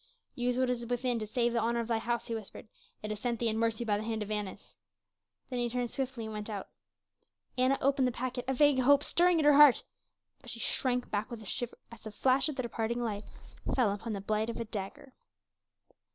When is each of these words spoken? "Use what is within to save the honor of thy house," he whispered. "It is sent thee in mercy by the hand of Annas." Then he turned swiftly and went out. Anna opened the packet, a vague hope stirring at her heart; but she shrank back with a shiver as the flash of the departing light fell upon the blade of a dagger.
"Use 0.33 0.57
what 0.57 0.71
is 0.71 0.87
within 0.87 1.19
to 1.19 1.27
save 1.27 1.53
the 1.53 1.59
honor 1.59 1.79
of 1.79 1.87
thy 1.87 1.99
house," 1.99 2.25
he 2.25 2.33
whispered. 2.33 2.67
"It 3.03 3.11
is 3.11 3.19
sent 3.19 3.39
thee 3.39 3.49
in 3.49 3.59
mercy 3.59 3.85
by 3.85 3.97
the 3.97 4.03
hand 4.03 4.23
of 4.23 4.31
Annas." 4.31 4.73
Then 5.51 5.59
he 5.59 5.69
turned 5.69 5.91
swiftly 5.91 6.23
and 6.23 6.33
went 6.33 6.49
out. 6.49 6.69
Anna 7.55 7.77
opened 7.81 8.07
the 8.07 8.11
packet, 8.11 8.45
a 8.47 8.53
vague 8.55 8.79
hope 8.79 9.03
stirring 9.03 9.37
at 9.37 9.45
her 9.45 9.53
heart; 9.57 9.83
but 10.39 10.49
she 10.49 10.59
shrank 10.59 11.11
back 11.11 11.29
with 11.29 11.43
a 11.43 11.45
shiver 11.45 11.77
as 11.91 12.01
the 12.01 12.09
flash 12.09 12.49
of 12.49 12.55
the 12.55 12.63
departing 12.63 12.99
light 13.03 13.25
fell 13.75 13.93
upon 13.93 14.13
the 14.13 14.21
blade 14.21 14.49
of 14.49 14.57
a 14.59 14.65
dagger. 14.65 15.13